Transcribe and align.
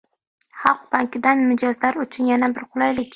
“Xalq 0.61 0.87
banki”dan 0.95 1.43
mijozlar 1.51 1.99
uchun 2.05 2.31
yana 2.31 2.51
bir 2.57 2.67
qulaylik 2.73 3.07